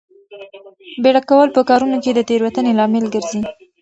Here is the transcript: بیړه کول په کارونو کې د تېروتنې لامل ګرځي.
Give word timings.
بیړه 1.03 1.21
کول 1.29 1.49
په 1.55 1.61
کارونو 1.69 1.97
کې 2.03 2.11
د 2.13 2.19
تېروتنې 2.29 2.71
لامل 2.79 3.05
ګرځي. 3.13 3.41